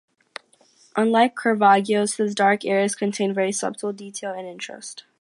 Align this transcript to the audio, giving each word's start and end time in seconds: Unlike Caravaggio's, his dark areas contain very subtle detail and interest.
Unlike 0.95 1.35
Caravaggio's, 1.37 2.15
his 2.15 2.33
dark 2.33 2.65
areas 2.65 2.95
contain 2.95 3.35
very 3.35 3.51
subtle 3.51 3.93
detail 3.93 4.31
and 4.31 4.47
interest. 4.47 5.03